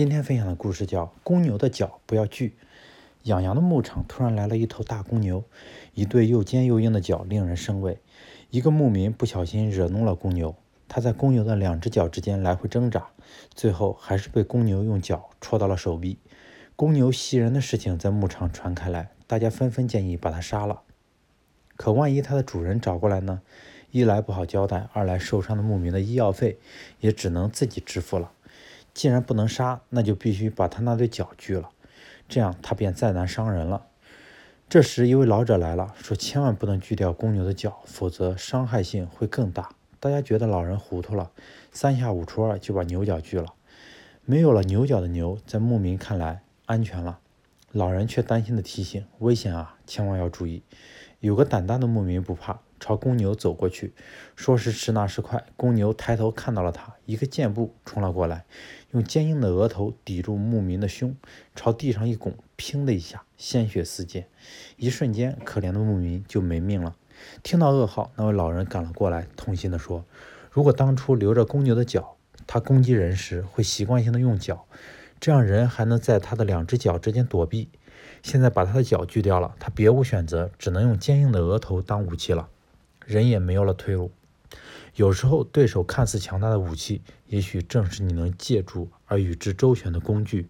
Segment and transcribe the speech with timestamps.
[0.00, 2.48] 今天分享的故事叫《公牛的脚不要锯》。
[3.24, 5.44] 养羊的牧场突然来了一头大公牛，
[5.92, 7.98] 一对又尖又硬的脚令人生畏。
[8.48, 10.56] 一个牧民不小心惹怒了公牛，
[10.88, 13.10] 他在公牛的两只脚之间来回挣扎，
[13.54, 16.16] 最后还是被公牛用脚戳到了手臂。
[16.76, 20.80] 公牛袭人的事情在牧场传开来，大家纷纷建议把它杀了。
[21.76, 23.42] 可万一它的主人找过来呢？
[23.90, 26.58] 一来不好交代，二来受伤的牧民的医药费
[27.00, 28.32] 也只能自己支付了。
[28.92, 31.70] 既然不能杀，那就必须把他那对脚锯了，
[32.28, 33.86] 这样他便再难伤人了。
[34.68, 41.30] 这时，一位老者来了，说：“千万不能锯掉公牛的脚，否则伤害性会更大。”大家觉得老人糊涂了，
[41.72, 43.54] 三下五除二就把牛角锯了。
[44.24, 47.18] 没有了牛角的牛，在牧民看来安全了，
[47.72, 50.62] 老人却担心的提醒：“危险啊，千万要注意。”
[51.20, 52.60] 有个胆大的牧民不怕。
[52.82, 53.92] 朝公牛走过去，
[54.34, 58.46] 说时迟，那时快，公牛抬头看到了他，一个箭步冲了过来，
[58.92, 61.14] 用坚硬的额头抵住牧民的胸，
[61.54, 64.24] 朝地上一拱，砰的一下，鲜血四溅，
[64.78, 66.96] 一瞬间，可怜的牧民就没命了。
[67.42, 70.06] 听到噩耗，那位老人赶了过来，痛心地说
[70.50, 74.64] ：“如果当初留着公牛的脚，他攻击人时会习惯性的用脚，
[75.20, 77.68] 这样人还能在他的两只脚之间躲避。
[78.22, 82.48] 现在把他的脚锯掉了，他别无选择，只能用坚硬的额头当武器了。”
[83.06, 84.10] 人也没有了退路。
[84.94, 90.48] 有时候，对手看似强大的武器，也许正是你能借助而与之周旋的工具。